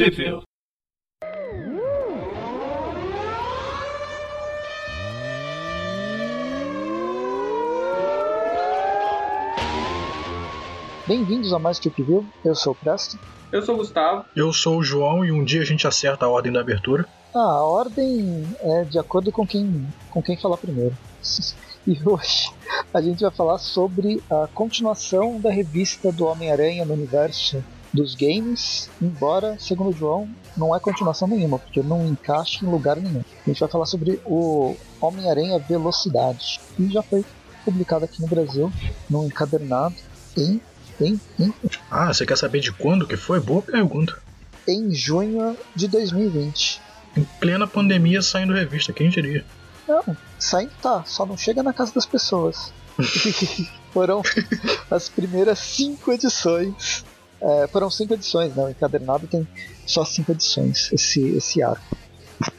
[0.00, 0.40] Trivia.
[11.06, 13.18] Bem-vindos a mais Trip View, eu sou o Presto.
[13.52, 14.24] Eu sou o Gustavo.
[14.34, 17.06] Eu sou o João e um dia a gente acerta a ordem da abertura.
[17.34, 20.96] Ah, a ordem é de acordo com quem, com quem falar primeiro.
[21.86, 22.52] E hoje
[22.92, 28.88] a gente vai falar sobre a continuação da revista do Homem-Aranha no universo dos games,
[29.00, 33.22] embora, segundo o João, não é continuação nenhuma, porque não encaixa em lugar nenhum.
[33.46, 37.24] A gente vai falar sobre o Homem-Aranha Velocidade, que já foi
[37.64, 38.72] publicado aqui no Brasil,
[39.08, 39.94] num encadernado,
[40.36, 40.60] em,
[41.00, 41.52] em, em,
[41.90, 43.40] Ah, você quer saber de quando que foi?
[43.40, 44.16] Boa pergunta.
[44.68, 46.80] em junho de 2020.
[47.16, 49.44] Em plena pandemia saindo revista, quem diria?
[49.88, 52.72] Não, saindo tá, só não chega na casa das pessoas.
[53.92, 54.22] foram
[54.90, 57.04] as primeiras cinco edições.
[57.40, 58.64] É, foram cinco edições, né?
[58.64, 59.48] O encadernado tem
[59.86, 61.96] só cinco edições, esse, esse arco.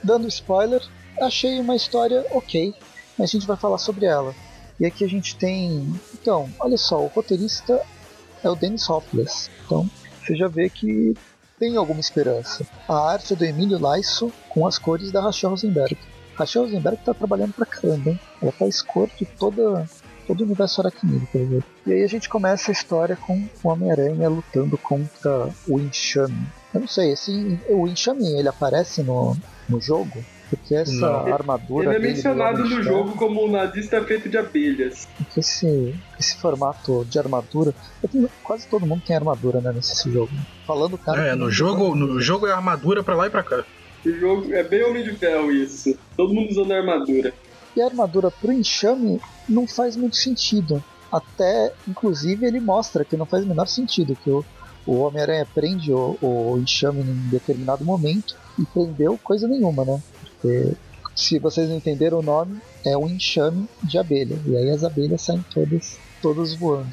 [0.03, 0.81] Dando spoiler,
[1.19, 2.73] achei uma história ok,
[3.17, 4.33] mas a gente vai falar sobre ela.
[4.79, 5.93] E aqui a gente tem.
[6.13, 7.81] Então, olha só, o roteirista
[8.43, 9.49] é o Dennis Hopeless.
[9.65, 9.87] Então,
[10.19, 11.15] você já vê que
[11.59, 12.65] tem alguma esperança.
[12.89, 15.95] A arte é do Emílio Laisso com as cores da Rachel Rosenberg.
[16.33, 18.19] Rachel Rosenberg tá trabalhando pra caramba, hein?
[18.41, 19.87] Ela faz cor de toda,
[20.31, 21.63] todo o universo aracnídeo, por exemplo.
[21.85, 26.47] E aí a gente começa a história com o Homem-Aranha lutando contra o Enxame.
[26.73, 29.35] Eu não sei, esse, o Enxame ele aparece no,
[29.67, 30.23] no jogo?
[30.49, 31.33] Porque essa Não.
[31.33, 35.07] armadura Ele é mencionado no jogo como um nazista feito de abelhas.
[35.17, 37.73] Porque esse, esse formato de armadura.
[38.03, 40.31] eu tenho- quase todo mundo tem armadura né, nesse jogo.
[40.67, 41.27] Falando cara.
[41.27, 43.63] É, no jogo, no jogo é armadura pra lá e pra cá.
[44.05, 45.97] O jogo é bem Homem de Ferro isso.
[46.17, 47.33] Todo mundo usando armadura.
[47.75, 50.83] E a armadura pro enxame não faz muito sentido.
[51.11, 54.45] Até, inclusive, ele mostra que não faz o menor sentido, que o,
[54.85, 60.01] o Homem-Aranha prende o, o enxame em determinado momento e prendeu coisa nenhuma, né?
[60.21, 60.73] Porque,
[61.15, 64.37] se vocês não entenderam o nome, é um enxame de abelha.
[64.45, 66.89] E aí as abelhas saem todas, todas voando.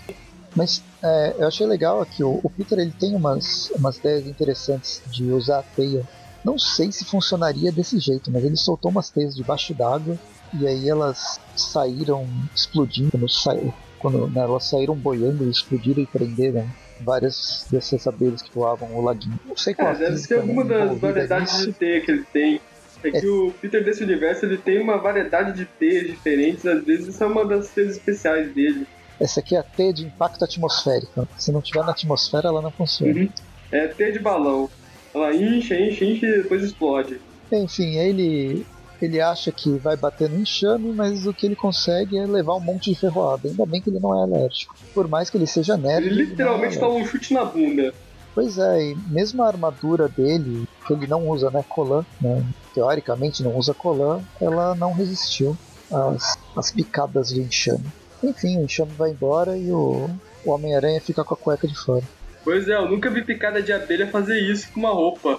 [0.55, 5.01] Mas é, eu achei legal aqui, o, o Peter ele tem umas, umas ideias interessantes
[5.07, 6.03] de usar a teia.
[6.45, 10.19] Não sei se funcionaria desse jeito, mas ele soltou umas teias debaixo d'água
[10.53, 13.57] e aí elas saíram explodindo quando, sa...
[13.99, 16.69] quando né, elas saíram boiando e explodiram e prenderam
[17.01, 19.39] várias dessas abelhas que voavam o laguinho.
[19.47, 22.25] Não sei qual É, deve ser alguma né, das envolvida variedades de teia que ele
[22.33, 22.61] tem.
[23.03, 27.09] É que o Peter desse universo ele tem uma variedade de teias diferentes, às vezes
[27.09, 28.87] isso é uma das teias especiais dele.
[29.21, 31.29] Essa aqui é a teia de impacto atmosférico.
[31.37, 33.13] Se não tiver na atmosfera, ela não funciona.
[33.13, 33.29] Uhum.
[33.71, 34.69] É teia de balão.
[35.15, 37.21] Ela incha, incha, incha e depois explode.
[37.51, 38.67] Enfim, ele
[39.05, 42.61] ele acha que vai bater no enxame, mas o que ele consegue é levar um
[42.61, 43.49] monte de ferroada.
[43.49, 44.75] Ainda bem que ele não é alérgico.
[44.95, 46.07] Por mais que ele seja nerd.
[46.07, 47.93] Ele ele é literalmente toma um chute na bunda.
[48.35, 53.43] Pois é, e mesmo a armadura dele, que ele não usa, né, colan, né, teoricamente
[53.43, 55.57] não usa colan, ela não resistiu
[55.91, 57.85] às, às picadas do enxame.
[58.23, 60.09] Enfim, o enxame vai embora e o,
[60.45, 62.05] o Homem-Aranha fica com a cueca de fora.
[62.45, 65.39] Pois é, eu nunca vi picada de abelha fazer isso com uma roupa.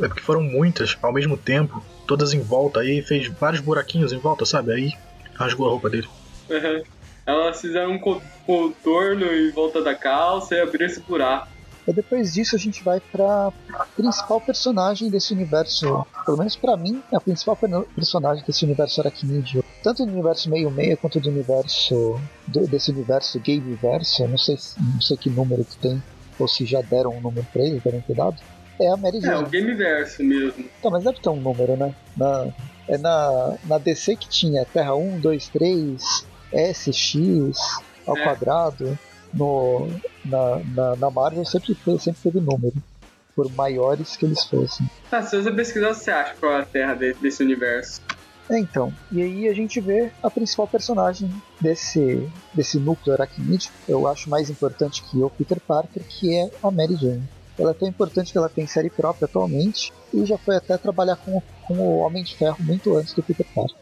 [0.00, 4.18] É porque foram muitas ao mesmo tempo, todas em volta, aí fez vários buraquinhos em
[4.18, 4.72] volta, sabe?
[4.72, 4.92] Aí
[5.34, 6.08] rasgou a roupa dele.
[6.50, 6.82] Uhum.
[7.24, 11.48] Elas fizeram um co- contorno em volta da calça e abriram esse buraco.
[11.86, 13.52] E depois disso a gente vai pra
[13.96, 19.00] principal personagem desse universo, pelo menos pra mim, é a principal per- personagem desse universo
[19.00, 19.64] aracnídeo.
[19.82, 22.20] Tanto do universo meio-meia quanto do universo.
[22.46, 26.00] do- desse universo gay-universo, eu não sei, se- não sei que número que tem,
[26.38, 28.36] ou se já deram um número pra ele, devem ter dado.
[28.82, 29.44] É a Mary É, Jane.
[29.44, 30.64] o Gameverso mesmo.
[30.82, 31.94] Tá, mas deve ter um número, né?
[32.16, 32.48] Na,
[32.88, 37.56] é na, na DC que tinha Terra 1, 2, 3, S, X,
[38.06, 38.22] ao É.
[38.24, 38.98] quadrado.
[39.32, 39.88] No,
[40.24, 42.74] na, na, na Marvel sempre, foi- sempre teve número.
[43.34, 44.86] Por maiores que eles fossem.
[45.10, 47.98] Ah, se você pesquisar, você acha qual é a terra de- desse universo.
[48.50, 48.92] É, então.
[49.10, 53.70] E aí a gente vê a principal personagem desse, desse núcleo aracnídeo.
[53.88, 57.22] Eu acho mais importante que o Peter Parker, que é a Mary Jane.
[57.58, 61.16] Ela é tão importante que ela tem série própria atualmente e já foi até trabalhar
[61.16, 63.76] com, com o Homem de Ferro muito antes do Peter Parker.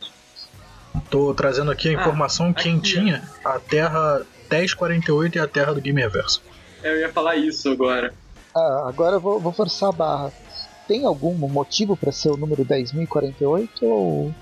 [1.09, 3.23] Tô trazendo aqui a Ah, informação aqui, quentinha.
[3.45, 6.43] A Terra 1048 é a Terra do Game Reverso.
[6.83, 8.13] Eu ia falar isso agora.
[8.57, 10.33] Ah, agora eu vou, vou forçar a barra.
[10.89, 14.35] Tem algum motivo para ser o número 10.048 ou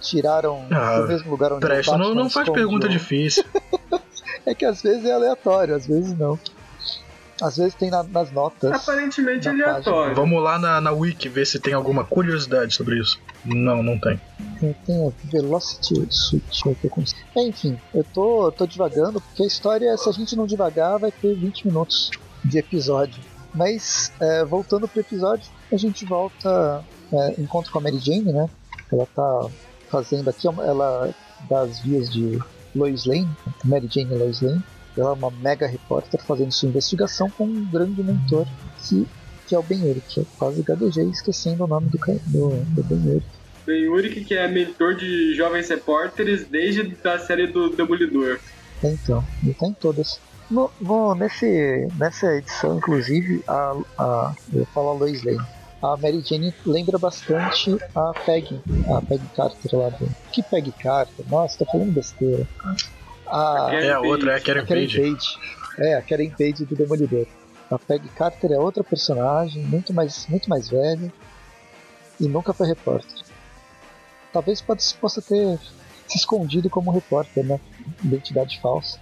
[0.00, 3.44] tiraram Ah, do mesmo lugar onde o Presta, não, não faz pergunta difícil.
[4.44, 6.38] É que às vezes é aleatório, às vezes não.
[7.42, 8.72] Às vezes tem na- nas notas.
[8.72, 10.14] Aparentemente Na aleatório.
[10.14, 13.18] Vamos lá na, na Wiki ver se tem alguma curiosidade sobre isso.
[13.44, 14.18] Não, não tem.
[14.58, 16.62] Tem, tem a Velocity Switch.
[17.36, 20.98] É, enfim, eu tô, eu tô divagando, porque a história, se a gente não devagar,
[20.98, 22.10] vai ter 20 minutos
[22.44, 23.22] de episódio.
[23.54, 26.84] Mas, é, voltando pro episódio, a gente volta.
[27.12, 28.48] É, encontro com a Mary Jane, né?
[28.92, 29.48] Ela tá
[29.88, 31.14] fazendo aqui, ela
[31.48, 32.38] das vias de
[32.74, 33.28] Lois Lane,
[33.64, 34.62] Mary Jane Lois Lane.
[34.96, 38.46] Ela é uma mega repórter fazendo sua investigação com um grande mentor
[38.82, 39.06] que,
[39.46, 40.18] que é o Ben Urich.
[40.18, 43.26] Eu quase gadejei esquecendo o nome do, do, do Ben Urich.
[43.66, 48.38] Ben Urich, que é mentor de jovens repórteres desde a série do Demolidor.
[48.82, 50.20] Então, ele tá em todas.
[50.50, 55.44] No, no, nesse, nessa edição, inclusive, a, a, eu falo a Lois Lane.
[55.82, 60.08] A Mary Jane lembra bastante a Peggy, a Peggy Carter lá do.
[60.32, 61.24] Que Peggy Carter?
[61.28, 62.46] Nossa, tô falando besteira.
[63.28, 65.00] A, é a outra, é a Karen, a Karen Page.
[65.00, 65.38] Page.
[65.78, 67.26] É, a Karen Page do Demolidor.
[67.70, 71.12] A Peggy Carter é outra personagem, muito mais, muito mais velha
[72.20, 73.24] e nunca foi repórter.
[74.32, 75.58] Talvez possa ter
[76.06, 77.58] se escondido como repórter, né?
[78.04, 79.00] Identidade falsa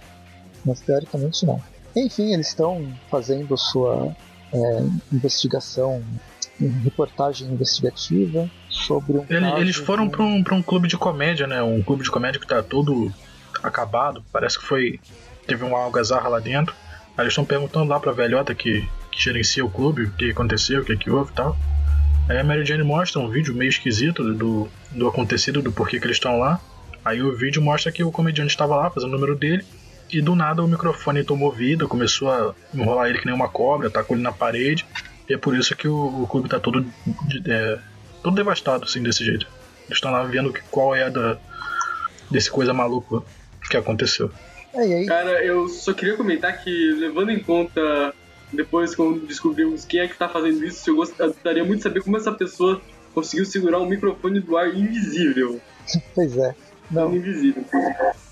[0.65, 1.61] mas teoricamente não.
[1.95, 4.13] Enfim, eles estão fazendo sua
[4.51, 4.83] é,
[5.13, 6.03] investigação,
[6.83, 9.25] reportagem investigativa sobre um.
[9.29, 11.61] Ele, eles foram para um, um clube de comédia, né?
[11.61, 13.13] Um clube de comédia que tá todo
[13.67, 14.23] acabado.
[14.31, 14.99] Parece que foi.
[15.47, 16.73] Teve uma algazarra lá dentro.
[17.17, 20.81] Aí eles estão perguntando lá pra velhota que, que gerencia o clube o que aconteceu,
[20.81, 21.57] o que, que houve e tal.
[22.27, 26.05] Aí a Mary Jane mostra um vídeo meio esquisito do, do acontecido, do porquê que
[26.05, 26.59] eles estão lá.
[27.03, 29.63] Aí o vídeo mostra que o comediante estava lá fazendo o número dele
[30.11, 33.89] e do nada o microfone tomou vida, começou a enrolar ele que nem uma cobra,
[33.89, 34.85] tacou ele na parede.
[35.29, 36.85] E é por isso que o, o clube tá todo,
[37.47, 37.79] é,
[38.23, 39.47] todo devastado, assim, desse jeito.
[39.85, 41.37] Eles estão lá vendo que, qual é a da,
[42.29, 43.21] desse coisa maluca
[43.69, 44.31] que aconteceu.
[45.07, 48.13] Cara, eu só queria comentar que, levando em conta,
[48.51, 52.17] depois quando descobrimos quem é que tá fazendo isso, eu gostaria muito de saber como
[52.17, 52.81] essa pessoa
[53.13, 55.59] conseguiu segurar um microfone do ar invisível.
[56.15, 56.55] Pois é.
[56.89, 57.15] Não.
[57.15, 57.63] Invisível.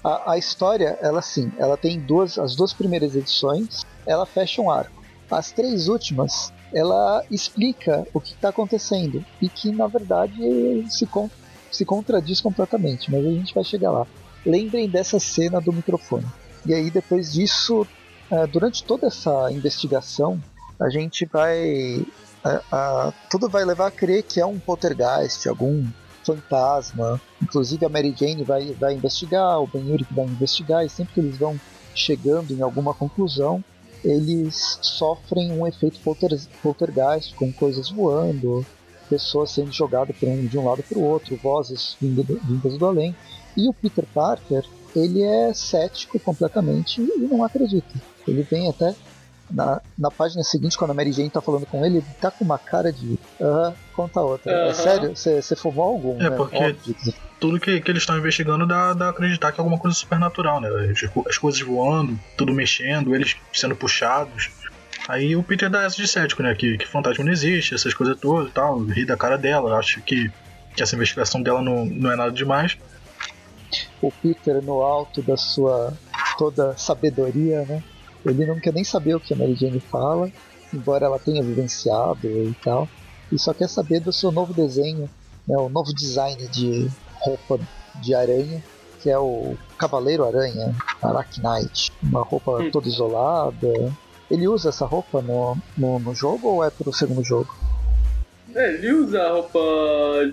[0.04, 4.70] A, a história, ela sim, ela tem duas, as duas primeiras edições, ela fecha um
[4.70, 5.04] arco.
[5.30, 11.30] As três últimas, ela explica o que está acontecendo e que na verdade se, con
[11.72, 14.08] se contradiz completamente, mas a gente vai chegar lá.
[14.46, 16.26] Lembrem dessa cena do microfone.
[16.66, 17.88] E aí depois disso,
[18.32, 20.42] uh, durante toda essa investigação,
[20.80, 22.06] a gente vai
[22.46, 25.86] uh, uh, tudo vai levar a crer que é um poltergeist, algum
[26.24, 27.22] fantasma.
[27.42, 31.20] Inclusive a Mary Jane vai, vai investigar, o Ben Urich vai investigar, e sempre que
[31.20, 31.60] eles vão
[31.94, 33.64] chegando em alguma conclusão,
[34.04, 36.32] eles sofrem um efeito polter,
[36.62, 38.66] poltergeist, com coisas voando,
[39.10, 43.16] pessoas sendo jogadas um, de um lado para o outro, vozes vindas do além.
[43.56, 44.64] E o Peter Parker,
[44.96, 47.94] ele é cético completamente e não acredita.
[48.28, 48.96] Ele vem até
[49.54, 52.44] na, na página seguinte, quando a Mary Jane tá falando com ele, ele tá com
[52.44, 53.20] uma cara de.
[53.40, 54.52] Aham, uh, conta outra.
[54.52, 54.70] Uh -huh.
[54.70, 55.16] É sério?
[55.16, 56.20] Você fumou algum?
[56.20, 56.36] É, né?
[56.36, 56.96] porque Óbvio.
[57.40, 60.60] tudo que, que eles estão investigando dá, dá a acreditar que é alguma coisa supernatural,
[60.60, 60.70] né?
[60.92, 64.50] As, as coisas voando, tudo mexendo, eles sendo puxados.
[65.08, 66.56] Aí o Peter dá essa de cético, né?
[66.56, 68.80] Que, que fantasma não existe, essas coisas todas e tal.
[68.84, 70.32] Ri da cara dela, acho que,
[70.76, 72.78] que essa investigação dela não, não é nada demais.
[74.02, 75.94] O Peter, no alto da sua
[76.38, 77.84] toda sabedoria, né?
[78.26, 80.32] Ele não quer nem saber o que a Mary Jane fala,
[80.74, 82.88] embora ela tenha vivenciado e tal.
[83.32, 85.10] E só quer saber do seu novo desenho,
[85.48, 86.90] né, o novo design de
[87.20, 87.60] roupa
[87.96, 88.64] de aranha,
[89.02, 91.92] que é o Cavaleiro Aranha, Arachnite.
[92.02, 92.72] Uma roupa hum.
[92.72, 93.94] toda isolada.
[94.32, 97.54] Ele usa essa roupa no, no, no jogo ou é pro segundo jogo?
[98.56, 99.60] É, ele usa a roupa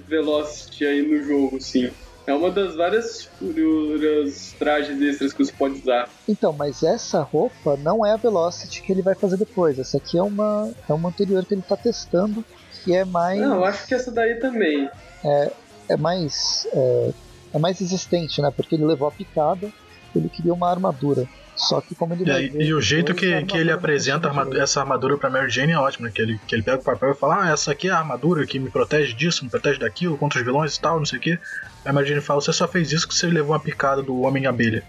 [0.06, 1.90] Velocity aí no jogo, sim.
[2.30, 6.08] É uma das várias figuras trajes extras que você pode usar.
[6.28, 9.80] Então, mas essa roupa não é a Velocity que ele vai fazer depois.
[9.80, 12.44] Essa aqui é uma, é uma anterior que ele está testando,
[12.84, 13.40] que é mais.
[13.40, 14.88] Não, eu acho que essa daí também.
[15.24, 15.52] É,
[15.88, 16.68] é mais.
[16.72, 17.10] É,
[17.54, 18.52] é mais resistente, né?
[18.54, 19.68] Porque ele levou a picada,
[20.14, 21.26] ele queria uma armadura.
[21.68, 24.80] Só que como ele vai ver, E o jeito que, que ele apresenta armadura, essa
[24.80, 26.12] armadura pra Mary Jane é ótimo, né?
[26.14, 28.46] Que ele, que ele pega o papel e fala, ah, essa aqui é a armadura
[28.46, 31.22] que me protege disso, me protege daquilo, contra os vilões e tal, não sei o
[31.22, 31.38] quê.
[31.84, 34.22] Aí a Mary Jane fala, você só fez isso que você levou uma picada do
[34.22, 34.82] Homem-Abelha.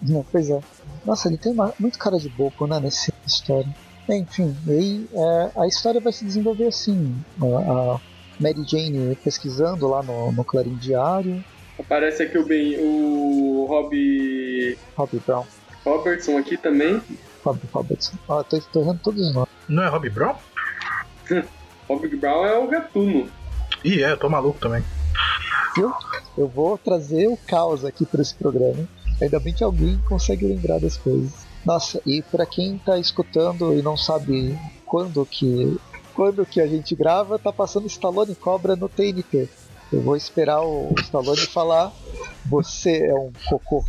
[0.00, 0.60] Não, pois é.
[1.04, 3.68] Nossa, ele tem uma, muito cara de bobo, né, nessa história.
[4.08, 7.14] Enfim, aí é, a história vai se desenvolver assim.
[7.40, 8.00] A, a
[8.38, 11.44] Mary Jane pesquisando lá no, no Clarim Diário.
[11.78, 14.78] Aparece aqui o, ben, o Rob...
[14.96, 15.44] Rob Brown.
[15.84, 17.02] Robertson aqui também.
[17.44, 18.16] Rob Robertson.
[18.28, 19.48] Ah, tô, tô errando todos os nomes.
[19.68, 20.34] Não é Rob Brown?
[21.88, 23.28] Rob Brown é o gatuno.
[23.84, 24.84] Ih, é, tô maluco também.
[25.74, 25.92] Viu?
[26.36, 28.86] Eu vou trazer o caos aqui para esse programa.
[29.20, 31.32] Ainda bem que alguém consegue lembrar das coisas.
[31.64, 35.78] Nossa, e para quem tá escutando e não sabe quando que
[36.14, 39.48] quando que a gente grava, tá passando Stallone Cobra no TNT.
[39.92, 41.92] Eu vou esperar o Stallone falar:
[42.46, 43.84] Você é um cocô.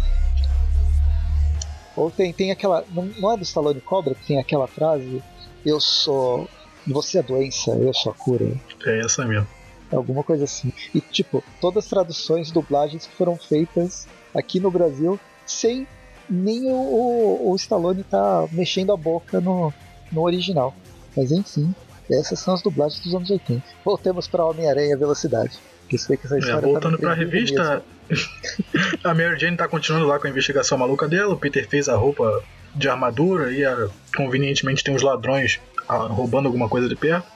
[2.02, 2.84] Ou tem, tem aquela.
[2.92, 5.22] Não, não é do Stallone Cobra que tem aquela frase?
[5.66, 6.50] eu sou.
[6.88, 8.52] Você é a doença, eu sou a cura.
[8.86, 9.48] É essa mesmo.
[9.92, 10.74] Alguma coisa assim.
[10.96, 15.86] E, tipo, todas as traduções, dublagens que foram feitas aqui no Brasil sem
[16.30, 19.72] nem o, o, o Stallone tá mexendo a boca no,
[20.12, 20.74] no original.
[21.16, 21.76] Mas enfim,
[22.10, 23.62] essas são as dublagens dos anos 80.
[23.84, 25.60] Voltemos para Homem-Aranha Velocidade.
[25.90, 27.84] Que sei que essa É, história tá voltando no pra preview revista,
[29.04, 31.34] a Mary Jane tá continuando lá com a investigação maluca dela.
[31.34, 32.44] O Peter fez a roupa
[32.76, 37.28] de armadura e a- convenientemente tem uns ladrões ah, roubando alguma coisa de perto.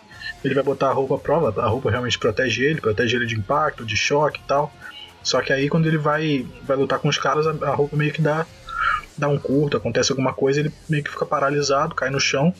[0.43, 3.35] Ele vai botar a roupa à prova, a roupa realmente protege ele, protege ele de
[3.35, 4.71] impacto, de choque e tal.
[5.23, 8.11] Só que aí quando ele vai, vai lutar com os caras, a, a roupa meio
[8.13, 8.45] que dá,
[9.17, 12.53] dá um curto, acontece alguma coisa, ele meio que fica paralisado, cai no chão.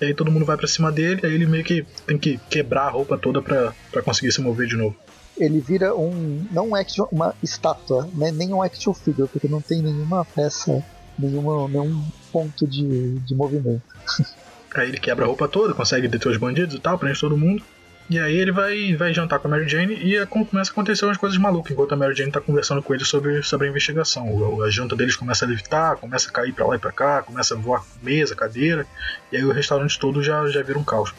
[0.00, 2.86] E aí todo mundo vai pra cima dele, aí ele meio que tem que quebrar
[2.86, 4.96] a roupa toda pra conseguir se mover de novo.
[5.36, 6.46] Ele vira um.
[6.50, 8.30] não um action, uma estátua, né?
[8.32, 10.80] nem um action figure, porque não tem nenhuma peça,
[11.18, 13.82] nenhuma, nenhum ponto de, de movimento.
[14.76, 17.62] Aí ele quebra a roupa toda, consegue deter os bandidos e tal, prende todo mundo.
[18.10, 21.06] E aí ele vai, vai jantar com a Mary Jane e é começa a acontecer
[21.06, 24.26] umas coisas malucas, enquanto a Mary Jane tá conversando com ele sobre, sobre a investigação.
[24.28, 27.22] O- A janta deles começa a levitar, começa a cair pra lá e pra cá,
[27.22, 28.84] começa a voar mesa, cadeira,
[29.32, 31.14] e aí o restaurante todo já, já vira um caos.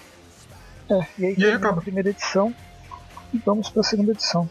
[0.92, 1.82] É, e aí, aí termina acaba.
[1.82, 2.54] primeira edição
[3.34, 4.50] e vamos para a segunda edição.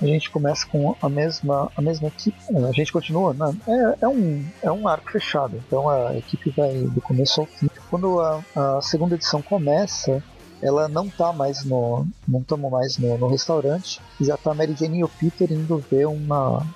[0.00, 2.36] A gente começa com a mesma, a mesma equipe.
[2.68, 3.54] A gente continua, né?
[3.68, 7.70] É, é, um, é um arco fechado, então a equipe vai do começo ao fim.
[7.88, 10.22] Quando a, a segunda edição começa,
[10.60, 12.06] ela não tá mais no.
[12.26, 14.00] não estamos mais no, no restaurante.
[14.20, 16.66] Já tá Mary Jane e o Peter indo ver uma.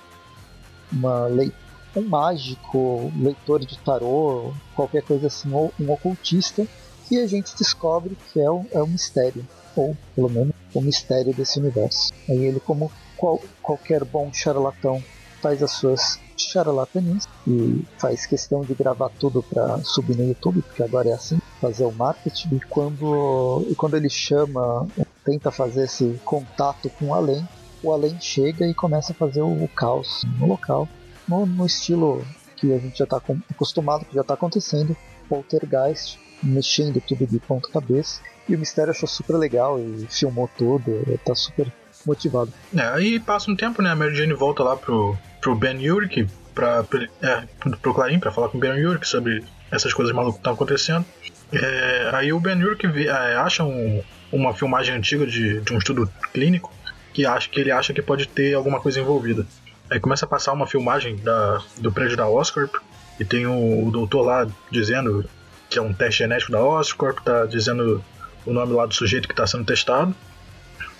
[0.91, 1.51] uma lei,
[1.95, 6.65] um mágico, leitor de tarô, qualquer coisa assim, ou um ocultista
[7.07, 9.45] que a gente descobre que é o, é o mistério,
[9.79, 12.11] ou pelo menos o mistério desse universo.
[12.29, 15.01] Aí ele, como qual- qualquer bom charlatão,
[15.41, 20.83] faz as suas charlatanices e faz questão de gravar tudo para subir no YouTube, porque
[20.83, 22.55] agora é assim, fazer o marketing.
[22.55, 24.87] E quando, e quando ele chama,
[25.25, 27.47] tenta fazer esse contato com o além,
[27.83, 30.87] o além chega e começa a fazer o, o caos no local,
[31.27, 34.95] no, no estilo que a gente já está acostumado, que já está acontecendo,
[35.29, 38.21] poltergeist, mexendo tudo de ponta cabeça.
[38.47, 41.71] E o Mistério achou super legal e filmou tudo, ele tá super
[42.05, 42.51] motivado.
[42.75, 43.89] É, aí passa um tempo, né?
[43.91, 46.85] A Mary Jane volta lá pro, pro Ben Urich, pra,
[47.21, 47.43] é,
[47.81, 51.05] pro Clarim, pra falar com o Ben Urich sobre essas coisas malucas que estão acontecendo.
[51.51, 52.57] É, aí o Ben
[52.91, 54.01] vê- é, acha um-
[54.31, 56.73] uma filmagem antiga de, de um estudo clínico
[57.13, 59.45] que, acha, que ele acha que pode ter alguma coisa envolvida.
[59.89, 62.75] Aí começa a passar uma filmagem da, do prédio da Oscorp
[63.19, 65.27] e tem o, o doutor lá dizendo
[65.69, 68.03] que é um teste genético da Oscorp, tá dizendo
[68.45, 70.15] o nome lá do sujeito que está sendo testado.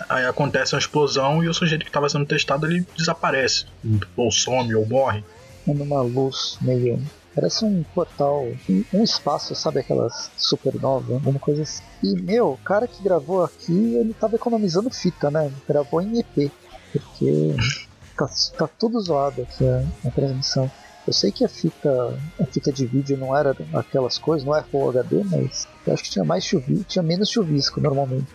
[0.08, 3.66] Aí acontece uma explosão e o sujeito que estava sendo testado ele desaparece,
[4.16, 5.24] ou some, ou morre.
[5.66, 7.02] Numa luz meio.
[7.34, 8.48] Parece um portal,
[8.92, 11.82] um, espaço, sabe aquelas supernovas, alguma coisa assim.
[12.02, 15.52] E, meu, o cara que gravou aqui, ele tava economizando fita, né?
[15.68, 16.50] Gravou em EP,
[16.90, 17.54] porque
[18.16, 19.64] tá, tá tudo zoado aqui
[20.04, 20.70] a transmissão.
[21.08, 24.62] Eu sei que a fita, a fita de vídeo não era aquelas coisas, não é
[24.62, 28.26] Full HD, mas eu acho que tinha mais chuvisco, tinha menos chuvisco normalmente.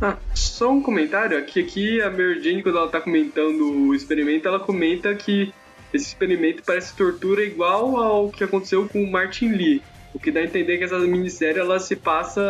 [0.00, 4.46] Ah, só um comentário, aqui, aqui a Mary Jane, quando ela tá comentando o experimento,
[4.46, 5.52] ela comenta que
[5.92, 9.82] esse experimento parece tortura igual ao que aconteceu com o Martin Lee.
[10.14, 12.40] O que dá a entender que essa minissérie ela se passa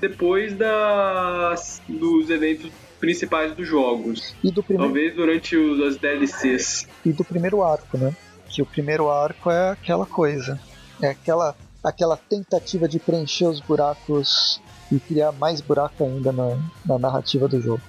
[0.00, 2.70] depois das, dos eventos
[3.00, 4.36] principais dos jogos.
[4.44, 6.86] E do primeiro, Talvez durante os, as DLCs.
[7.04, 8.14] e do primeiro arco, né?
[8.48, 10.58] Que o primeiro arco é aquela coisa.
[11.02, 16.98] É aquela, aquela tentativa de preencher os buracos e criar mais buraco ainda na, na
[16.98, 17.82] narrativa do jogo.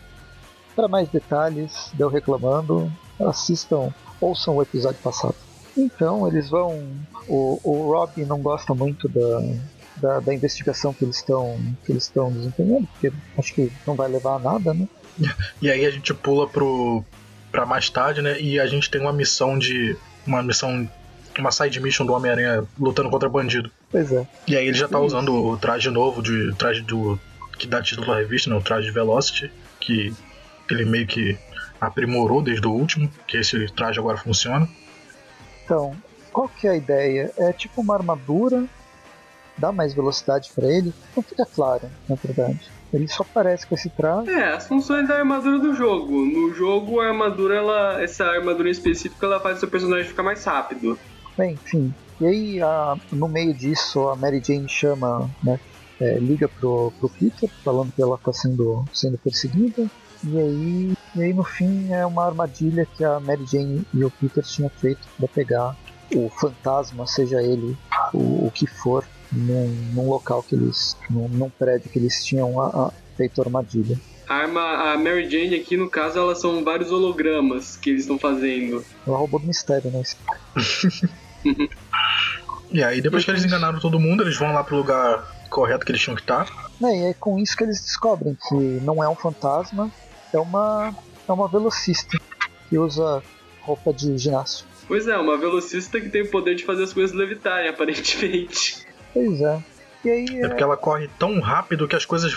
[0.76, 5.36] Para mais detalhes, deu reclamando, assistam, ouçam o episódio passado.
[5.76, 6.84] Então, eles vão.
[7.28, 9.42] O, o Rob não gosta muito da,
[9.98, 14.10] da, da investigação que eles estão que eles estão desempenhando, porque acho que não vai
[14.10, 14.88] levar a nada, né?
[15.62, 16.48] E aí a gente pula
[17.52, 18.40] para mais tarde, né?
[18.40, 20.88] E a gente tem uma missão de uma missão
[21.40, 23.72] uma side mission do Homem-Aranha lutando contra bandido.
[23.90, 24.28] Pois é.
[24.48, 27.20] E aí ele já tá usando o traje novo de o traje do
[27.58, 28.56] que dá título à revista, né?
[28.56, 30.14] O traje de Velocity, que
[30.70, 31.38] ele meio que
[31.80, 34.68] aprimorou desde o último, que esse traje agora funciona.
[35.64, 35.96] Então,
[36.32, 37.32] qual que é a ideia?
[37.38, 38.66] É tipo uma armadura,
[39.60, 40.94] dá mais velocidade pra ele?
[41.16, 42.60] Não fica claro, na verdade.
[42.94, 44.30] Ele só aparece com esse traje.
[44.32, 46.26] É, as funções da armadura do jogo.
[46.26, 50.24] No jogo, a armadura, ela, essa armadura em específico, ela faz o seu personagem ficar
[50.24, 50.98] mais rápido.
[51.38, 51.94] Bem, enfim.
[52.20, 55.60] E aí, a- no meio disso, a Mary Jane chama, né,
[56.02, 59.86] é, liga pro, pro Peter, falando que ela tá sendo, sendo perseguida.
[60.24, 64.12] E aí, e aí, no fim, é uma armadilha que a Mary Jane e o
[64.12, 65.76] Peter tinham feito para pegar
[66.16, 67.78] o fantasma, seja ele
[68.14, 70.98] o, o que for, num, num local que eles.
[71.10, 74.00] Num, num, prédio que eles tinham a, a feito armadilha.
[74.28, 78.20] A arma, a Mary Jane aqui, no caso, elas são vários hologramas que eles estão
[78.20, 78.86] fazendo.
[79.08, 80.04] Ela roubou do mistério, né?
[82.72, 85.92] e aí, depois que eles enganaram todo mundo, eles vão lá pro lugar correto que
[85.92, 86.48] eles tinham que estar.
[86.84, 89.92] É, e é com isso que eles descobrem que não é um fantasma,
[90.32, 90.94] é uma,
[91.28, 92.18] é uma velocista
[92.70, 93.24] que usa
[93.62, 94.66] roupa de ginásio.
[94.88, 98.88] Pois é, uma velocista que tem o poder de fazer as coisas levitarem, aparentemente.
[99.14, 99.64] Pois é.
[100.04, 102.34] E aí, é porque ela corre tão rápido que as coisas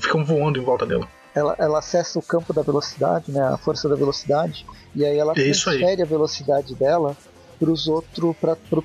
[0.00, 1.08] ficam voando em volta dela.
[1.34, 5.32] Ela, ela acessa o campo da velocidade, né, a força da velocidade, e aí ela
[5.32, 7.16] é transfere a velocidade dela
[7.58, 8.36] para os outro,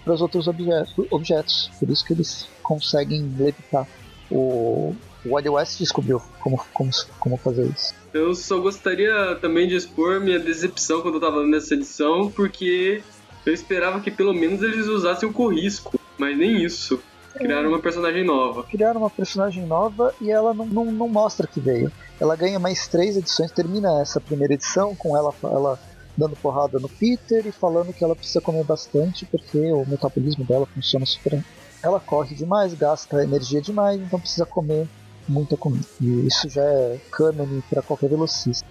[0.05, 1.71] outros objetos, objetos.
[1.79, 3.87] Por isso que eles conseguem levitar.
[4.31, 7.93] O, o Wally West descobriu como, como, como fazer isso.
[8.13, 13.03] Eu só gostaria também de expor minha decepção quando eu estava nessa edição, porque
[13.45, 16.99] eu esperava que pelo menos eles usassem o Corrisco, mas nem isso.
[17.39, 18.63] Criaram uma personagem nova.
[18.63, 21.89] Criaram uma personagem nova e ela não, não, não mostra que veio.
[22.19, 25.79] Ela ganha mais três edições, termina essa primeira edição com ela, ela
[26.17, 30.65] dando porrada no Peter e falando que ela precisa comer bastante porque o metabolismo dela
[30.65, 31.41] funciona super.
[31.81, 34.85] Ela corre demais, gasta energia demais, então precisa comer
[35.25, 35.85] muita comida.
[36.01, 38.67] E isso já é cânone para qualquer velocista.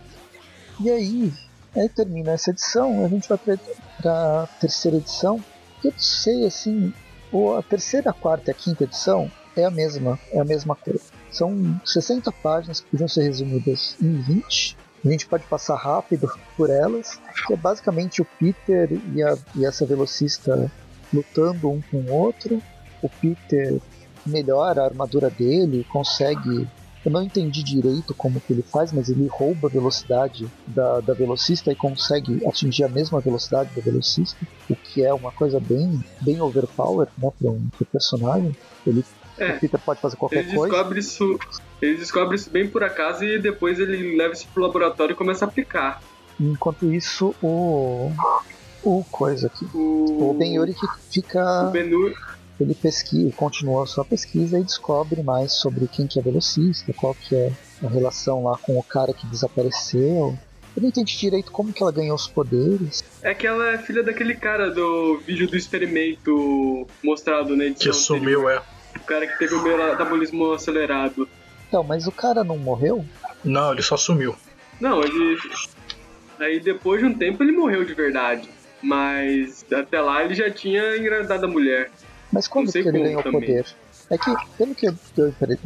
[0.78, 1.32] E aí,
[1.74, 5.42] aí termina essa edição, a gente vai para a terceira edição.
[5.82, 6.92] Eu sei assim,
[7.56, 11.02] a terceira, a quarta e a quinta edição é a mesma, é a mesma coisa.
[11.30, 14.76] São 60 páginas que podiam ser resumidas em 20.
[15.04, 19.64] A gente pode passar rápido por elas, que é basicamente o Peter e, a, e
[19.64, 20.70] essa velocista
[21.12, 22.62] lutando um com o outro.
[23.02, 23.80] O Peter
[24.26, 26.66] melhora a armadura dele, consegue.
[27.08, 31.14] Eu não entendi direito como que ele faz, mas ele rouba a velocidade da, da
[31.14, 34.36] velocista e consegue atingir a mesma velocidade da velocista,
[34.68, 38.54] o que é uma coisa bem, bem overpower né, para um personagem.
[38.86, 39.02] Ele
[39.38, 40.74] é, o Peter pode fazer qualquer ele coisa.
[40.74, 41.38] Descobre isso,
[41.80, 45.46] ele descobre isso bem por acaso e depois ele leva isso pro laboratório e começa
[45.46, 46.02] a aplicar.
[46.38, 48.12] Enquanto isso, o.
[48.84, 49.66] O coisa aqui.
[49.74, 51.68] O, o Ben Yuri que fica.
[51.68, 52.14] O ben Yuri...
[52.60, 57.14] Ele pesquisa, continua a sua pesquisa e descobre mais sobre quem que é velocista, qual
[57.14, 60.36] que é a relação lá com o cara que desapareceu.
[60.76, 63.04] Eu não entendi direito como que ela ganhou os poderes.
[63.22, 67.92] É que ela é filha daquele cara do vídeo do experimento mostrado na edição.
[67.92, 68.62] Que sumiu, é.
[68.96, 71.28] O cara que teve o metabolismo acelerado.
[71.68, 73.04] Então, mas o cara não morreu?
[73.44, 74.36] Não, ele só sumiu.
[74.80, 75.36] Não, ele.
[76.38, 78.48] Aí depois de um tempo ele morreu de verdade.
[78.80, 81.90] Mas até lá ele já tinha engravidado a mulher.
[82.32, 83.40] Mas quando que ele ganhou também.
[83.40, 83.66] poder?
[84.10, 84.94] É que, pelo que eu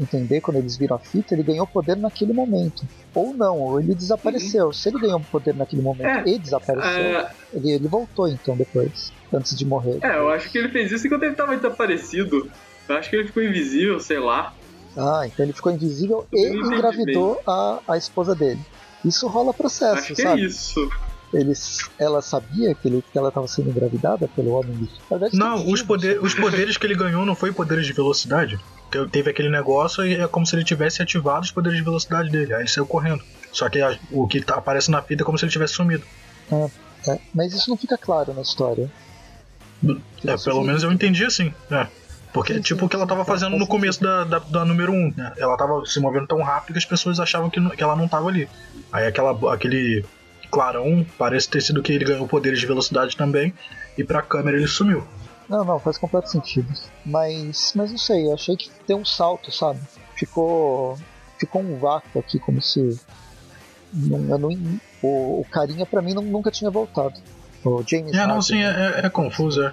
[0.00, 2.84] entender, quando eles viram a fita, ele ganhou poder naquele momento.
[3.14, 4.66] Ou não, ou ele desapareceu.
[4.66, 4.72] Uhum.
[4.72, 7.30] Se ele ganhou poder naquele momento é, e desapareceu, é...
[7.52, 9.98] ele, ele voltou então depois, antes de morrer.
[10.02, 12.50] É, eu acho que ele fez isso enquanto ele estava desaparecido.
[12.88, 14.52] Eu acho que ele ficou invisível, sei lá.
[14.96, 18.60] Ah, então ele ficou invisível e engravidou a, a esposa dele.
[19.04, 20.42] Isso rola processo, acho que é sabe?
[20.42, 20.90] É isso.
[21.32, 24.88] Eles, ela sabia que, ele, que ela estava sendo engravidada pelo homem?
[25.08, 28.60] Verdade, não, os, poder, os poderes que ele ganhou não foi poderes de velocidade.
[29.10, 32.52] Teve aquele negócio e é como se ele tivesse ativado os poderes de velocidade dele.
[32.52, 33.22] Aí ele saiu correndo.
[33.50, 36.04] Só que a, o que tá, aparece na fita é como se ele tivesse sumido.
[36.50, 36.70] É,
[37.08, 38.90] é, mas isso não fica claro na história.
[40.26, 41.52] É, pelo menos eu entendi assim.
[41.70, 41.86] É.
[42.32, 44.94] Porque, sim, tipo, o que ela tava fazendo no começo da, da, da número 1,
[44.94, 45.32] um, né?
[45.36, 48.28] Ela tava se movendo tão rápido que as pessoas achavam que, que ela não tava
[48.28, 48.48] ali.
[48.90, 50.04] Aí aquela, aquele
[50.52, 53.54] clarão parece ter sido que ele ganhou poderes de velocidade também,
[53.96, 55.02] e pra câmera ele sumiu.
[55.48, 56.68] Não, não, faz completo sentido.
[57.04, 59.80] Mas, mas não sei, eu achei que tem um salto, sabe?
[60.14, 60.98] Ficou,
[61.38, 63.00] ficou um vácuo aqui, como se
[63.92, 67.14] não, não, o, o carinha para mim não, nunca tinha voltado.
[67.64, 68.12] O James.
[68.14, 69.72] É, não, sim, é, é, é confuso, é.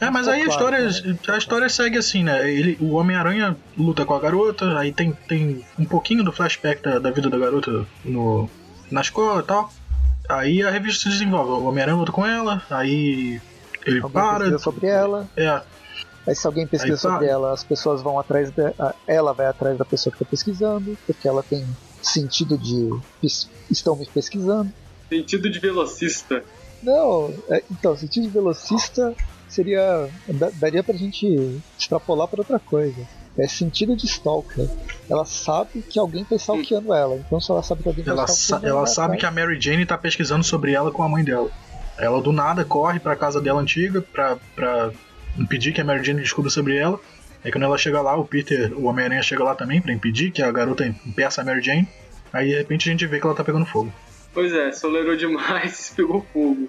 [0.00, 1.18] É, mas aí a história, né?
[1.28, 2.50] a história segue assim, né?
[2.50, 6.98] Ele, o Homem-Aranha luta com a garota, aí tem, tem um pouquinho do flashback da,
[6.98, 8.50] da vida da garota no,
[8.90, 9.72] na escola e tal.
[10.28, 13.40] Aí a revista se desenvolve, o Homem-Aranha luta com ela, aí
[13.84, 14.38] ele alguém para.
[14.38, 15.28] pesquisa sobre ela.
[15.36, 15.62] É.
[16.26, 18.94] Aí se alguém pesquisa sobre ela, as pessoas vão atrás dela.
[19.06, 21.66] Ela vai atrás da pessoa que está pesquisando, porque ela tem
[22.02, 22.90] sentido de.
[23.70, 24.72] estão me pesquisando.
[25.08, 26.42] Sentido de velocista.
[26.82, 29.14] Não, é, então, sentido de velocista
[29.48, 30.08] seria.
[30.54, 33.06] daria pra gente extrapolar para outra coisa.
[33.36, 34.68] É sentido de stalker.
[35.10, 37.16] Ela sabe que alguém tá stalkeando ela.
[37.16, 39.60] Então se ela sabe que alguém tá ela stalkeando ela, ela sabe que a Mary
[39.60, 41.50] Jane tá pesquisando sobre ela com a mãe dela.
[41.98, 44.92] Ela do nada corre pra casa dela antiga pra, pra
[45.38, 46.98] impedir que a Mary Jane descubra sobre ela.
[47.44, 50.42] Aí quando ela chega lá, o Peter, o Homem-Aranha chega lá também pra impedir que
[50.42, 51.88] a garota impeça a Mary Jane.
[52.32, 53.92] Aí de repente a gente vê que ela tá pegando fogo.
[54.32, 56.68] Pois é, solerou demais, pegou fogo.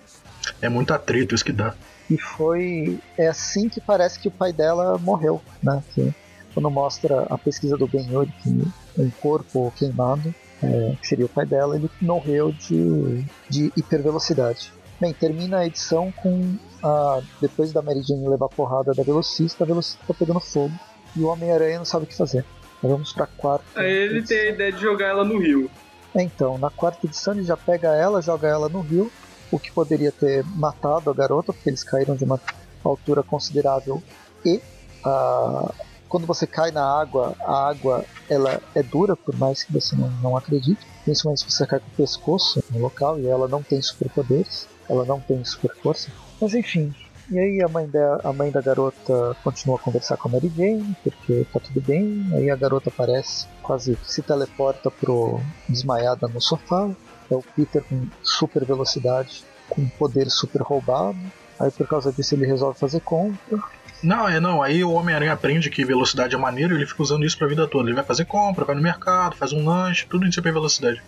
[0.62, 1.74] É muito atrito isso que dá.
[2.10, 3.00] E foi.
[3.18, 5.84] É assim que parece que o pai dela morreu, né?
[5.94, 6.14] Que
[6.56, 8.50] quando mostra a pesquisa do Ben Yuri, que
[8.98, 14.72] um corpo queimado, é, que seria o pai dela, ele morreu de, de hipervelocidade.
[15.00, 19.66] Bem, termina a edição com a, depois da Mary Jane levar a porrada da velocista,
[19.66, 20.74] a velocista tá pegando fogo
[21.14, 22.46] e o Homem-Aranha não sabe o que fazer.
[22.82, 23.66] vamos pra quarta.
[23.76, 24.38] Aí ele edição.
[24.38, 25.70] tem a ideia de jogar ela no rio.
[26.16, 29.12] É, então, na quarta edição ele já pega ela, joga ela no rio,
[29.52, 32.40] o que poderia ter matado a garota, porque eles caíram de uma
[32.82, 34.02] altura considerável
[34.46, 34.62] e
[35.04, 35.74] a,
[36.08, 40.10] quando você cai na água, a água ela é dura, por mais que você não,
[40.22, 40.86] não acredite.
[41.04, 45.06] Principalmente se você cai com o pescoço no local e ela não tem superpoderes, ela
[45.06, 46.10] não tem super força.
[46.40, 46.94] Mas enfim,
[47.30, 50.52] e aí a mãe, da, a mãe da garota continua a conversar com a Mary
[50.56, 52.28] Jane, porque tá tudo bem.
[52.34, 56.90] Aí a garota aparece, quase se teleporta pro desmaiada no sofá.
[57.30, 61.18] É o Peter com super velocidade, com poder super roubado.
[61.60, 63.58] Aí por causa disso ele resolve fazer compra.
[64.04, 64.62] Não, é não.
[64.62, 67.68] Aí o Homem-Aranha aprende que velocidade é maneiro e ele fica usando isso pra vida
[67.68, 67.88] toda.
[67.88, 71.02] Ele vai fazer compra, vai no mercado, faz um lanche, tudo em super velocidade.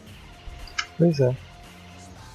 [0.97, 1.36] Pois é.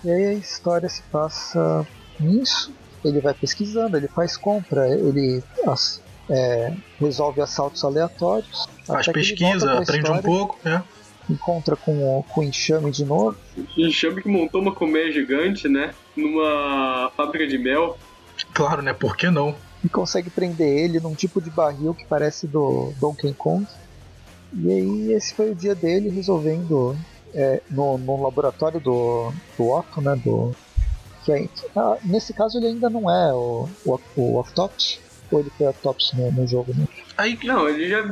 [0.05, 1.87] E aí a história se passa
[2.19, 2.73] nisso
[3.05, 8.69] ele vai pesquisando, ele faz compra, ele as, é, resolve assaltos aleatórios.
[8.87, 10.83] Faz pesquisa, aprende história, um pouco, né?
[11.29, 13.37] Encontra com o, com o enxame de novo.
[13.77, 15.95] Enxame que montou uma colmeia gigante, né?
[16.17, 17.99] Numa fábrica de mel.
[18.53, 18.93] Claro, né?
[18.93, 19.55] Por que não?
[19.85, 23.67] E consegue prender ele num tipo de barril que parece do Donkey Kong.
[24.55, 26.97] E aí esse foi o dia dele resolvendo
[27.35, 30.15] é, no, no laboratório do, do Otto, né?
[30.23, 30.55] Do,
[31.25, 35.51] que é, ah, nesse caso ele ainda não é o, o, o Octopus, ou ele
[35.57, 36.87] foi Octopus no, no jogo, né?
[37.17, 38.03] Aí, não, ele já,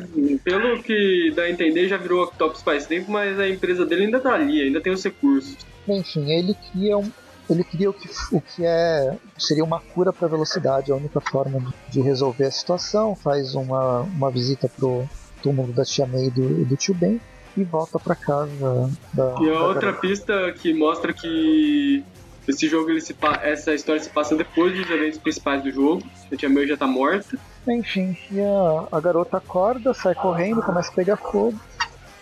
[0.45, 4.21] pelo que dá a entender, já virou Octopus faz tempo, mas a empresa dele ainda
[4.21, 5.57] tá ali, ainda tem os recursos.
[5.89, 7.11] Enfim, ele cria um,
[7.51, 11.75] ele cria o que, o que é seria uma cura para velocidade, a única forma
[11.89, 13.17] de resolver a situação.
[13.17, 15.05] Faz uma, uma visita pro
[15.43, 17.21] túmulo da tia May e do, do tio Ben
[17.57, 18.91] e volta para casa.
[19.13, 20.01] Da, e a da outra garota.
[20.01, 22.05] pista que mostra que
[22.47, 26.03] esse jogo, ele se, essa história se passa depois dos eventos principais do jogo.
[26.33, 27.37] A tia May já tá morta.
[27.67, 31.59] Enfim, e a, a garota acorda, sai correndo, começa a pegar fogo.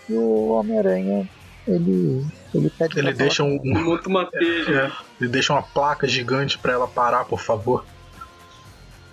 [0.09, 1.29] E o Homem-Aranha,
[1.69, 4.29] ele, ele pede Ele deixa um, um, uma.
[4.35, 7.85] É, ele deixa uma placa gigante para ela parar, por favor.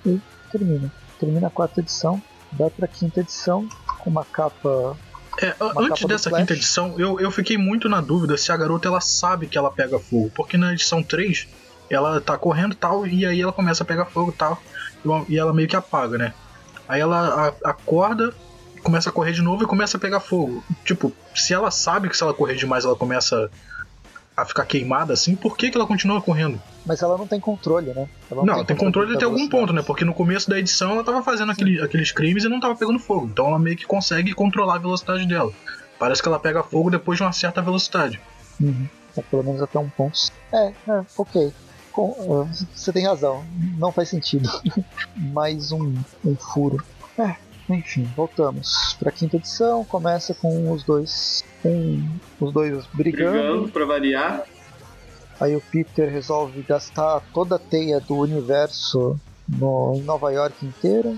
[0.06, 0.20] E
[0.52, 0.92] termina.
[1.20, 3.68] Termina a quarta edição, vai pra quinta edição,
[4.00, 4.98] com uma capa
[5.42, 9.02] é, antes dessa quinta edição, eu, eu fiquei muito na dúvida se a garota ela
[9.02, 10.32] sabe que ela pega fogo.
[10.34, 11.48] Porque na edição 3,
[11.90, 14.62] ela tá correndo e tal, e aí ela começa a pegar fogo e tal,
[15.28, 16.34] e ela meio que apaga, né?
[16.88, 18.34] Aí ela a, acorda,
[18.86, 20.64] começa a correr de novo e começa a pegar fogo.
[20.86, 23.50] Tipo, se ela sabe que se ela correr demais ela começa
[24.38, 26.62] a ficar queimada assim, por que, que ela continua correndo?
[26.86, 28.08] Mas ela não tem controle, né?
[28.30, 29.82] Ela não, não, tem, controle, controle até algum ponto, né?
[29.82, 33.00] Porque no começo da edição ela tava fazendo aquele, aqueles crimes e não tava pegando
[33.00, 33.26] fogo.
[33.26, 35.52] Então ela meio que consegue controlar a velocidade dela.
[35.98, 38.22] Parece que ela pega fogo depois de uma certa velocidade.
[38.62, 38.88] Uhum.
[39.18, 40.20] É, pelo menos até um ponto.
[40.54, 41.52] É, é ok.
[41.92, 43.44] Com, uh, você tem razão.
[43.80, 44.48] Não faz sentido.
[45.16, 46.84] Mais um, um furo.
[47.18, 47.36] É,
[47.70, 49.84] enfim, voltamos para a quinta edição.
[49.86, 52.08] Começa com os dois, com
[52.40, 53.32] os dois brigando.
[53.32, 54.44] Brigando para variar.
[55.40, 61.16] Aí o Peter resolve gastar toda a teia do universo no, em Nova York inteira.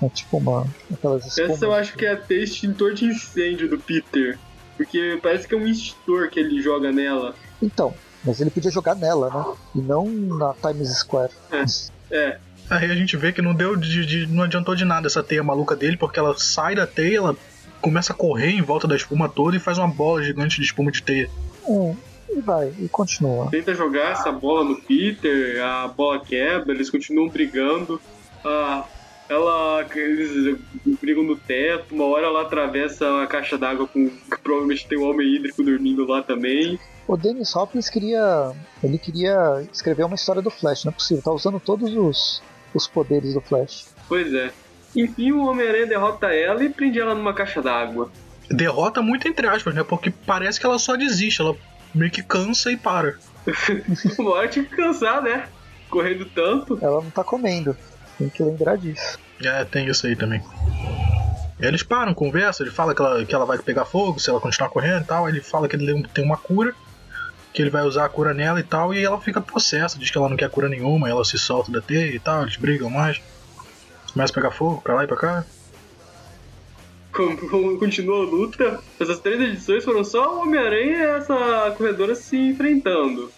[0.00, 0.66] É tipo uma.
[0.92, 1.50] Aquelas espumas.
[1.52, 4.38] Essa eu acho que é a teia extintor de incêndio do Peter.
[4.76, 7.34] Porque parece que é um extintor que ele joga nela.
[7.60, 9.56] Então, mas ele podia jogar nela, né?
[9.76, 11.32] E não na Times Square.
[11.50, 12.16] É.
[12.16, 12.38] é.
[12.72, 15.42] Aí a gente vê que não deu de, de, não adiantou de nada essa teia
[15.42, 17.36] maluca dele, porque ela sai da teia, ela
[17.82, 20.90] começa a correr em volta da espuma toda e faz uma bola gigante de espuma
[20.90, 21.28] de teia.
[21.68, 21.94] É,
[22.30, 23.50] e vai, e continua.
[23.50, 28.00] Tenta jogar essa bola no Peter, a bola quebra, eles continuam brigando.
[28.42, 28.84] Ah,
[29.28, 29.86] ela.
[29.94, 30.58] Eles
[30.98, 34.10] brigam no teto, uma hora ela atravessa a caixa d'água com.
[34.42, 36.80] Provavelmente tem um homem hídrico dormindo lá também.
[37.06, 38.52] O Dennis Hopkins queria.
[38.82, 42.42] Ele queria escrever uma história do Flash, não é possível, tá usando todos os,
[42.74, 43.86] os poderes do Flash.
[44.08, 44.50] Pois é.
[44.94, 48.10] Enfim, o Homem-Aranha derrota ela e prende ela numa caixa d'água.
[48.50, 49.82] Derrota muito entre aspas, né?
[49.82, 51.56] Porque parece que ela só desiste, ela
[51.94, 53.16] meio que cansa e para.
[54.18, 55.48] Uma hora tinha que cansar, né?
[55.88, 56.78] Correndo tanto.
[56.80, 57.76] Ela não tá comendo.
[58.18, 59.18] Tem que lembrar disso.
[59.42, 60.42] É, tem isso aí também.
[61.58, 64.68] Eles param, conversam, ele fala que ela, que ela vai pegar fogo se ela continuar
[64.68, 65.28] correndo e tal.
[65.28, 66.74] Ele fala que ele tem uma cura,
[67.52, 70.16] que ele vai usar a cura nela e tal, e ela fica possessa, diz que
[70.16, 73.20] ela não quer cura nenhuma, ela se solta da teia e tal, eles brigam mais.
[74.12, 75.44] Começa a pegar fogo pra lá e pra cá.
[77.78, 78.80] Continua a luta.
[78.98, 83.30] Essas três edições foram só o Homem-Aranha e essa corredora se enfrentando.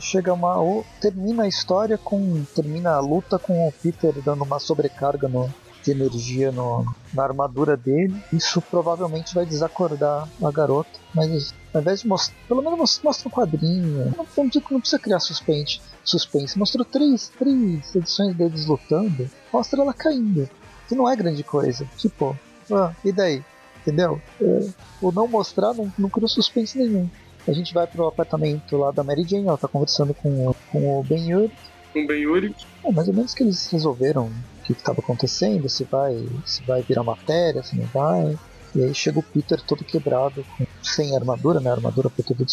[0.00, 0.56] Chega uma.
[0.60, 2.44] ou termina a história com.
[2.54, 7.76] termina a luta com o Peter dando uma sobrecarga no, de energia no, na armadura
[7.76, 8.14] dele.
[8.32, 10.90] Isso provavelmente vai desacordar a garota.
[11.14, 12.36] Mas ao invés de mostrar.
[12.46, 14.12] Pelo menos mostra um quadrinho.
[14.16, 15.80] Não, não, não precisa criar suspense.
[16.04, 16.58] suspense.
[16.58, 19.28] Mostrou três, três edições deles lutando.
[19.52, 20.48] Mostra ela caindo.
[20.88, 21.88] Que não é grande coisa.
[21.96, 22.36] Tipo,
[22.70, 23.42] ah, e daí?
[23.80, 24.20] Entendeu?
[24.40, 24.68] É,
[25.00, 27.08] o não mostrar não, não criou suspense nenhum.
[27.48, 31.02] A gente vai pro apartamento lá da Mary Jane, ela tá conversando com, com o
[31.02, 31.52] Ben Yuri.
[31.92, 32.54] Com o Ben Yuri?
[32.84, 34.30] É, mais ou menos que eles resolveram
[34.74, 38.38] que estava acontecendo, se vai, se vai virar matéria, se não vai.
[38.74, 41.70] E aí chega o Peter todo quebrado, com, sem armadura, né?
[41.70, 42.46] A armadura foi tudo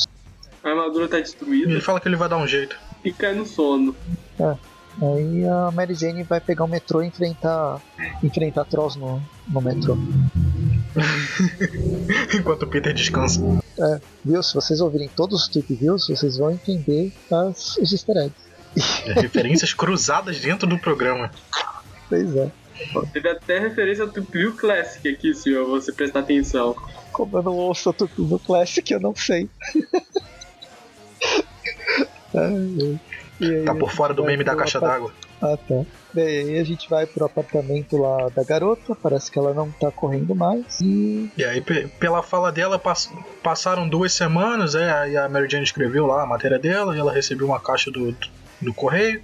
[0.63, 1.71] A armadura tá destruída.
[1.71, 2.77] Ele fala que ele vai dar um jeito.
[3.03, 3.95] E cai no sono.
[4.39, 4.55] É.
[4.99, 7.79] Aí a Mary Jane vai pegar o metrô e enfrentar,
[8.23, 9.95] enfrentar Trolls no, no metrô.
[12.33, 13.39] Enquanto o Peter descansa.
[13.79, 14.41] É, viu?
[14.41, 18.35] Se vocês ouvirem todos os Tweep Views, vocês vão entender as, os easter eggs.
[19.05, 21.29] É, referências cruzadas dentro do programa.
[22.09, 22.51] Pois é.
[23.11, 26.75] Teve até referência ao View Classic aqui, se você prestar atenção.
[27.11, 29.49] Como eu não ouço o View Classic, eu não sei.
[32.35, 32.99] Ai,
[33.41, 35.11] aí, tá por fora do meme da caixa d'água.
[35.41, 35.83] Ah, tá.
[36.13, 39.91] Bem, aí a gente vai pro apartamento lá da garota, parece que ela não tá
[39.91, 40.79] correndo mais.
[40.81, 41.61] E, e aí,
[41.99, 43.11] pela fala dela, pass
[43.43, 47.11] passaram duas semanas, é, aí a Mary Jane escreveu lá a matéria dela, e ela
[47.11, 48.15] recebeu uma caixa do,
[48.61, 49.21] do correio,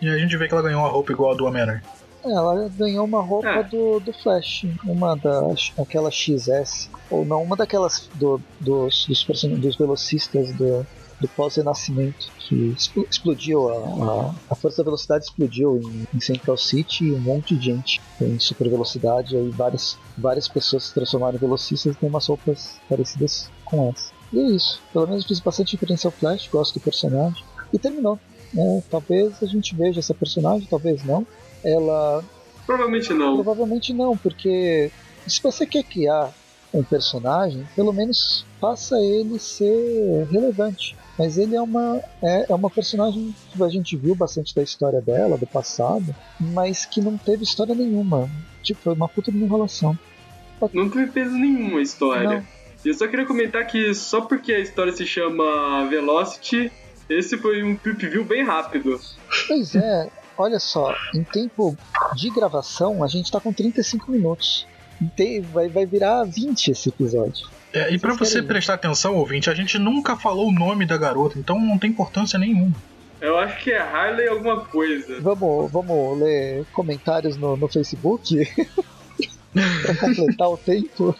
[0.00, 1.82] e a gente vê que ela ganhou uma roupa igual a do Homem-Aranha.
[2.24, 3.62] É, ela ganhou uma roupa é.
[3.64, 9.76] do, do Flash, uma das aquela XS, ou não, uma daquelas do, dos, dos, dos
[9.76, 10.86] velocistas do,
[11.20, 12.76] do pós-renascimento, que
[13.10, 17.56] explodiu, a, a, a, força da velocidade explodiu em, em, Central City e um monte
[17.56, 22.08] de gente em super velocidade, aí várias, várias pessoas se transformaram em velocistas e tem
[22.08, 24.12] umas roupas parecidas com essa.
[24.32, 28.18] E é isso, pelo menos fiz bastante referência ao Flash, gosto do personagem, e terminou.
[28.56, 31.26] É, talvez a gente veja essa personagem, talvez não.
[31.64, 32.24] Ela.
[32.66, 33.34] Provavelmente não.
[33.34, 34.90] Provavelmente não, porque
[35.26, 36.32] se você quer criar
[36.72, 40.96] um personagem, pelo menos faça ele ser relevante.
[41.18, 45.00] Mas ele é uma, é, é uma personagem que a gente viu bastante da história
[45.00, 48.30] dela, do passado, mas que não teve história nenhuma.
[48.62, 49.98] Tipo, foi uma puta de enrolação.
[50.72, 52.30] Não teve peso nenhum a história.
[52.30, 52.46] Não.
[52.84, 56.72] Eu só queria comentar que só porque a história se chama Velocity,
[57.08, 58.98] esse foi um trip view bem rápido.
[59.46, 61.76] Pois é, olha só, em tempo
[62.14, 64.66] de gravação a gente tá com 35 minutos.
[65.52, 67.48] Vai, vai virar 20 esse episódio.
[67.72, 71.38] É, e para você prestar atenção, ouvinte, a gente nunca falou o nome da garota,
[71.38, 72.74] então não tem importância nenhuma.
[73.20, 75.20] Eu acho que é Harley alguma coisa.
[75.20, 78.44] Vamos, vamos ler comentários no, no Facebook
[79.82, 81.16] pra completar o tempo.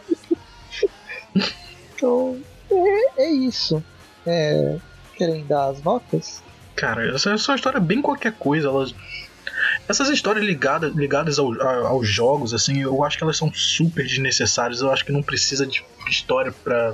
[1.94, 2.38] então,
[2.70, 3.82] é, é isso.
[4.26, 4.78] É,
[5.16, 6.42] querem dar as notas?
[6.82, 8.66] Cara, essa é uma história bem qualquer coisa.
[8.66, 8.92] Elas,
[9.88, 14.04] essas histórias ligadas, ligadas ao, a, aos jogos, assim, eu acho que elas são super
[14.04, 14.80] desnecessárias.
[14.80, 16.92] Eu acho que não precisa de história pra,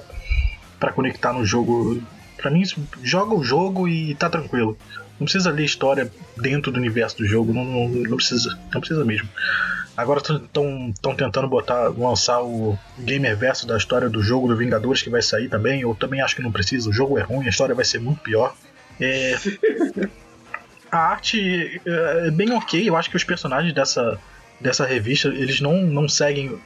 [0.79, 2.03] pra conectar no jogo.
[2.37, 2.64] Pra mim,
[3.03, 4.77] joga o jogo e tá tranquilo.
[5.18, 9.07] Não precisa ler história dentro do universo do jogo, não, não, não precisa, não precisa
[9.07, 9.27] mesmo.
[9.96, 15.09] Agora estão tentando botar, lançar o gamer verso da história do jogo do Vingadores que
[15.09, 15.81] vai sair também.
[15.81, 18.20] Eu também acho que não precisa, o jogo é ruim, a história vai ser muito
[18.20, 18.55] pior.
[19.00, 19.37] É,
[20.90, 22.88] a arte é, é bem ok.
[22.88, 24.18] Eu acho que os personagens dessa,
[24.61, 26.58] dessa revista eles não, não seguem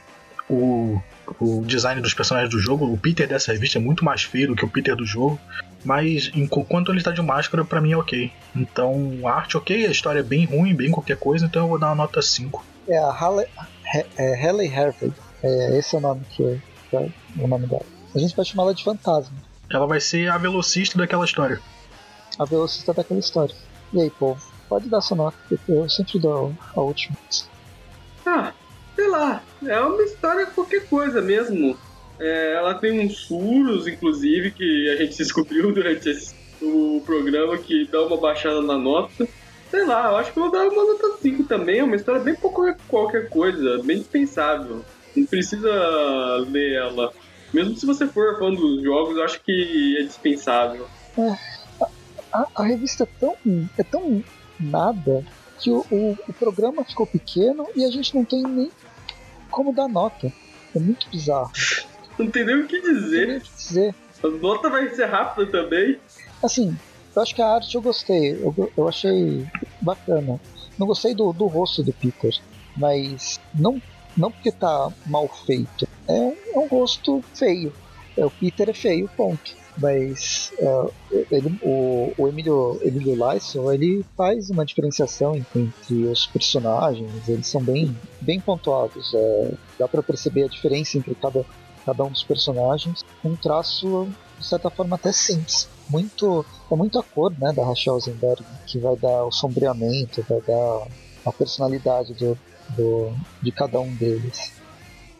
[0.49, 1.01] o,
[1.39, 2.91] o design dos personagens do jogo.
[2.91, 5.39] O Peter dessa revista é muito mais feio do que o Peter do jogo.
[5.83, 8.31] Mas enquanto ele está de máscara, para mim é ok.
[8.55, 11.77] Então, a arte ok, a história é bem ruim, bem qualquer coisa, então eu vou
[11.77, 12.65] dar uma nota 5.
[12.87, 13.45] É a Halle,
[14.17, 15.11] é, Halle Harvey.
[15.43, 17.85] É, esse é o nome que é, é o nome dela.
[18.15, 19.35] A gente pode chamar ela de fantasma.
[19.69, 21.59] Ela vai ser a velocista daquela história.
[22.37, 23.55] A velocista daquela história.
[23.93, 24.41] E aí, povo?
[24.67, 27.15] Pode dar sua nota, porque eu sempre dou a última.
[28.25, 28.53] Ah,
[28.95, 29.43] sei lá.
[29.65, 31.77] É uma história qualquer coisa mesmo.
[32.19, 37.87] É, ela tem uns furos, inclusive, que a gente descobriu durante esse, o programa que
[37.87, 39.27] dá uma baixada na nota.
[39.69, 41.79] Sei lá, eu acho que eu vou dar uma nota 5 também.
[41.79, 44.83] É uma história bem pouco qualquer coisa, bem dispensável.
[45.15, 45.69] Não precisa
[46.49, 47.11] ler ela.
[47.53, 50.87] Mesmo se você for fã dos jogos, eu acho que é dispensável.
[51.17, 51.35] É
[52.33, 53.37] a, a revista é tão,
[53.77, 54.23] é tão
[54.59, 55.23] nada
[55.59, 58.71] que o, o, o, programa ficou pequeno e a gente não tem nem
[59.49, 60.33] como dar nota.
[60.75, 61.51] É muito bizarro.
[62.17, 63.27] Não tem nem o que dizer.
[63.27, 63.95] Nem o que dizer.
[64.23, 65.99] A nota vai ser rápida também.
[66.43, 66.75] Assim,
[67.15, 68.33] eu acho que a arte eu gostei.
[68.33, 69.47] Eu, eu achei
[69.79, 70.39] bacana.
[70.77, 72.35] Não gostei do, do rosto do Peter,
[72.75, 73.79] mas não,
[74.17, 75.87] não porque tá mal feito.
[76.07, 77.71] É um, é um rosto feio.
[78.17, 79.55] É, o Peter é feio, ponto.
[79.77, 80.91] Mas uh,
[81.31, 87.61] ele, o, o Emílio, Emílio Lyson, ele faz uma diferenciação entre os personagens, eles são
[87.61, 89.13] bem, bem pontuados.
[89.13, 91.43] É, dá para perceber a diferença entre cada,
[91.85, 94.07] cada um dos personagens, um traço,
[94.37, 95.67] de certa forma, até simples.
[95.89, 100.41] Muito, é muito a cor né, da Rachel Rosenberg que vai dar o sombreamento, vai
[100.41, 100.87] dar
[101.25, 102.37] a personalidade do,
[102.69, 104.53] do, de cada um deles.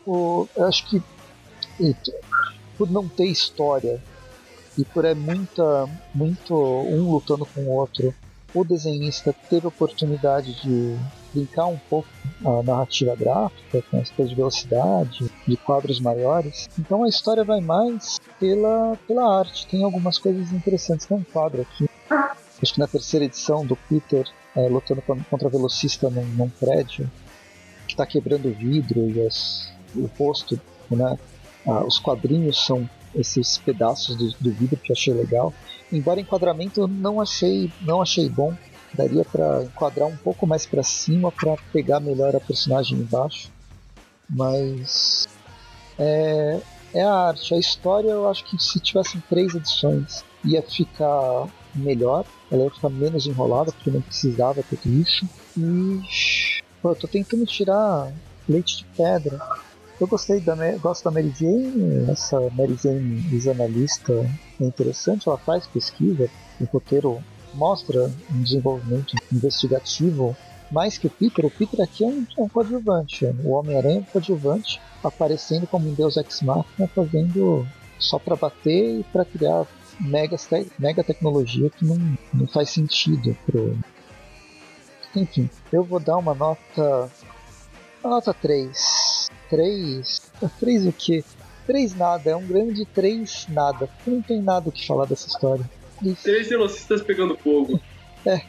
[0.06, 1.02] O, eu acho que
[2.78, 4.02] por não ter história
[4.78, 8.14] e por é muita, muito um lutando com o outro,
[8.54, 10.96] o desenhista teve a oportunidade de
[11.34, 12.08] brincar um pouco
[12.46, 16.70] a narrativa gráfica, com as coisas de velocidade, de quadros maiores.
[16.78, 19.66] Então a história vai mais pela, pela arte.
[19.68, 21.08] Tem algumas coisas interessantes.
[21.08, 21.90] Tem um quadro aqui,
[22.62, 27.10] acho que na terceira edição, do Peter é, lutando contra velocista num, num prédio,
[27.88, 30.60] que está quebrando o vidro e as, o rosto,
[30.92, 31.18] né?
[31.66, 35.54] Ah, os quadrinhos são esses pedaços do, do vidro que eu achei legal.
[35.91, 38.56] Embora enquadramento eu não achei, não achei bom,
[38.93, 43.52] daria para enquadrar um pouco mais para cima para pegar melhor a personagem embaixo.
[44.30, 45.28] Mas
[45.97, 46.60] é,
[46.93, 52.26] é a arte, a história eu acho que se tivessem três edições ia ficar melhor,
[52.52, 55.28] ela ia ficar menos enrolada porque não precisava tudo isso.
[55.58, 56.02] E
[56.82, 58.12] pô, eu tô tentando tirar
[58.47, 59.39] leite de pedra
[60.00, 64.14] eu gostei da gosto da Mary Jane, essa Mary Jane exanalista
[64.60, 66.30] é interessante, ela faz pesquisa,
[66.60, 70.36] o roteiro mostra um desenvolvimento investigativo
[70.72, 71.46] mais que o Peter.
[71.46, 75.88] O Peter aqui é um, é um coadjuvante, o Homem-Aranha é um coadjuvante, aparecendo como
[75.88, 77.68] um deus ex-máquina, fazendo
[78.00, 79.66] só para bater e para criar
[80.00, 80.36] mega,
[80.80, 81.98] mega tecnologia que não,
[82.34, 83.78] não faz sentido pro.
[85.16, 87.10] Enfim, eu vou dar uma nota.
[88.04, 89.14] Uma nota 3
[89.54, 90.32] três.
[90.60, 91.24] Três o quê?
[91.68, 93.88] Três nada, é um grande três nada.
[94.06, 95.70] Não tem nada o que falar dessa história.
[96.02, 96.24] Isso.
[96.24, 97.80] Três velocistas pegando fogo.
[98.26, 98.42] É.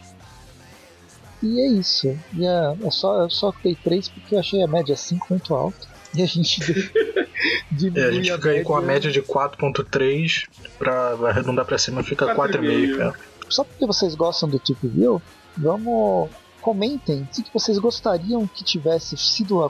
[1.43, 2.17] E é isso.
[2.33, 5.55] E é, é só, eu só dei três porque eu achei a média 5 muito
[5.55, 5.87] alta.
[6.15, 6.61] E a gente
[7.71, 12.03] diminui é, a gente fica aí com a média de 4.3 pra arredondar pra cima
[12.03, 13.15] fica 4,5.
[13.49, 15.21] Só porque vocês gostam do Tip View,
[15.57, 16.31] vamos
[16.65, 19.63] comentem o que vocês gostariam que tivesse sido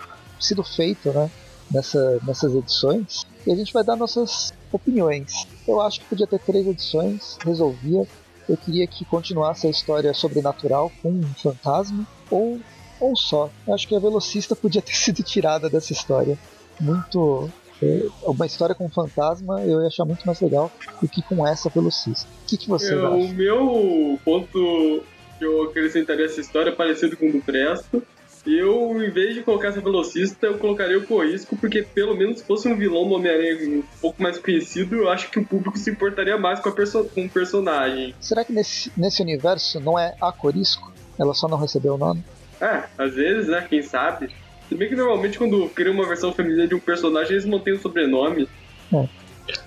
[0.45, 1.31] sido feito né,
[1.71, 5.47] nessa, nessas edições e a gente vai dar nossas opiniões.
[5.67, 8.07] Eu acho que podia ter três edições, resolvia.
[8.49, 12.61] Eu queria que continuasse a história sobrenatural com um fantasma ou,
[13.01, 13.51] ou só.
[13.67, 16.39] Eu acho que a Velocista podia ter sido tirada dessa história.
[16.81, 17.51] Muito.
[17.83, 20.71] É, uma história com um fantasma eu ia achar muito mais legal
[21.03, 22.29] do que com essa Velocista.
[22.45, 23.09] O que, que você acha?
[23.09, 25.03] O meu ponto
[25.39, 28.03] que eu acrescentaria essa história é parecido com o do Presto
[28.47, 32.45] eu, em vez de colocar essa velocista, eu colocaria o Corrisco, porque pelo menos se
[32.45, 35.91] fosse um vilão do Homem-Aranha um pouco mais conhecido, eu acho que o público se
[35.91, 38.15] importaria mais com, perso com o personagem.
[38.21, 40.93] Será que nesse, nesse universo não é a Corisco?
[41.19, 42.23] Ela só não recebeu o nome?
[42.61, 43.67] É, às vezes, né?
[43.69, 44.31] Quem sabe?
[44.69, 47.81] Se bem que normalmente quando cria uma versão feminina de um personagem, eles mantêm o
[47.81, 48.49] sobrenome.
[48.93, 49.09] É.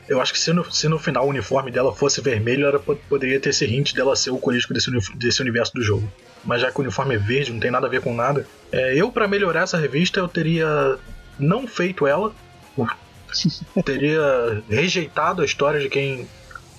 [0.10, 3.40] Eu acho que se no, se no final o uniforme dela fosse vermelho, ela poderia
[3.40, 6.12] ter esse hint dela ser o corisco desse, desse universo do jogo.
[6.44, 8.48] Mas já que o uniforme é verde, não tem nada a ver com nada.
[8.72, 10.98] É, eu, para melhorar essa revista, eu teria
[11.40, 12.34] não feito ela.
[13.84, 16.28] teria rejeitado a história de quem,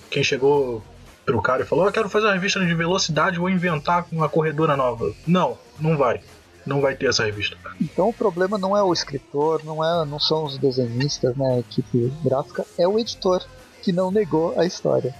[0.09, 0.83] quem chegou
[1.25, 4.75] pro cara e falou: Eu quero fazer uma revista de velocidade, vou inventar uma corredora
[4.75, 5.13] nova.
[5.27, 6.21] Não, não vai
[6.65, 7.57] não vai ter essa revista.
[7.81, 11.59] Então o problema não é o escritor, não é, não são os desenhistas, né, a
[11.59, 13.43] equipe gráfica, é o editor
[13.81, 15.13] que não negou a história.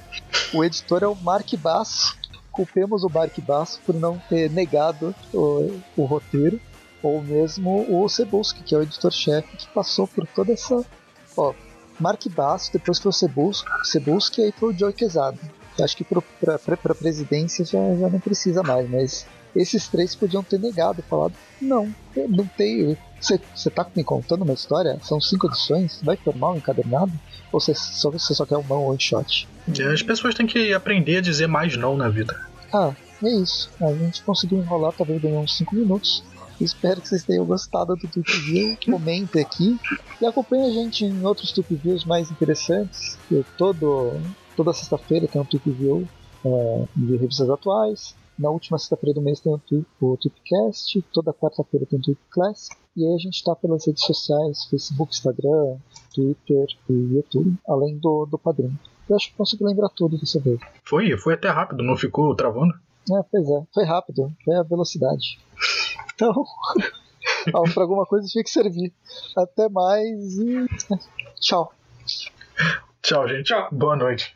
[0.53, 2.17] O editor é o Mark Basso.
[2.59, 6.59] Culpemos o Basso por não ter negado o, o roteiro,
[7.01, 10.85] ou mesmo o Cebulski, que é o editor-chefe, que passou por toda essa.
[11.37, 11.53] Ó,
[11.97, 15.37] Mark Basso, depois foi o Cebulski, e aí foi o Joe Quesada.
[15.81, 21.01] Acho que para presidência já, já não precisa mais, mas esses três podiam ter negado,
[21.03, 21.95] falado: não,
[22.27, 22.97] não tem.
[23.21, 24.99] Você tá me contando uma história?
[25.01, 26.01] São cinco edições?
[26.03, 27.13] Vai formar um encadernado?
[27.53, 29.47] Ou você só, você só quer um one shot?
[29.93, 32.48] As pessoas têm que aprender a dizer mais não na vida.
[32.73, 33.69] Ah, é isso.
[33.81, 36.23] A gente conseguiu enrolar, talvez ganhar uns 5 minutos.
[36.59, 38.77] Espero que vocês tenham gostado do Tup View.
[38.85, 39.79] Comente aqui
[40.21, 43.17] e acompanhe a gente em outros Tup Views mais interessantes.
[43.31, 44.11] Eu todo,
[44.55, 46.07] toda sexta-feira tem um Tup View
[46.45, 48.15] é, de revistas atuais.
[48.37, 49.61] Na última sexta-feira do mês tem o,
[50.01, 52.69] o Tweepcast, toda quarta-feira tem o Tweep Class.
[52.95, 55.77] E aí a gente está pelas redes sociais, Facebook, Instagram,
[56.13, 58.79] Twitter e YouTube, além do, do padrinho.
[59.09, 60.59] Eu acho que consegui lembrar tudo dessa vez.
[60.83, 62.73] Foi, foi até rápido, não ficou travando?
[63.11, 65.39] É, pois é, foi rápido, foi a velocidade.
[66.19, 66.43] Então,
[67.73, 68.91] para alguma coisa tinha que servir.
[69.37, 70.67] Até mais e
[71.39, 71.71] tchau.
[73.01, 73.45] Tchau, gente.
[73.45, 73.69] Tchau.
[73.71, 74.35] Boa noite.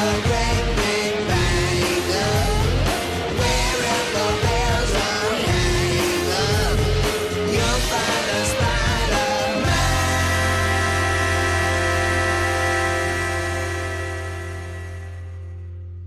[0.00, 0.59] surrender.